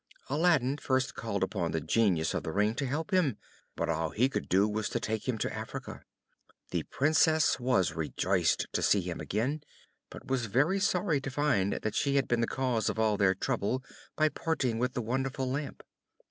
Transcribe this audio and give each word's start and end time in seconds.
Aladdin 0.31 0.77
first 0.77 1.13
called 1.13 1.43
upon 1.43 1.69
the 1.73 1.79
Genius 1.79 2.33
of 2.33 2.41
the 2.41 2.51
Ring 2.51 2.73
to 2.73 2.87
help 2.87 3.11
him, 3.11 3.37
but 3.75 3.87
all 3.87 4.09
he 4.09 4.29
could 4.29 4.49
do 4.49 4.67
was 4.67 4.89
to 4.89 4.99
take 4.99 5.29
him 5.29 5.37
to 5.37 5.55
Africa. 5.55 6.01
The 6.71 6.81
Princess 6.89 7.59
was 7.59 7.93
rejoiced 7.93 8.65
to 8.73 8.81
see 8.81 9.01
him 9.01 9.19
again, 9.21 9.61
but 10.09 10.25
was 10.25 10.47
very 10.47 10.79
sorry 10.79 11.21
to 11.21 11.29
find 11.29 11.73
that 11.73 11.93
she 11.93 12.15
had 12.15 12.27
been 12.27 12.41
the 12.41 12.47
cause 12.47 12.89
of 12.89 12.97
all 12.97 13.15
their 13.15 13.35
trouble 13.35 13.83
by 14.15 14.29
parting 14.29 14.79
with 14.79 14.93
the 14.93 15.03
wonderful 15.03 15.47
Lamp. 15.47 15.83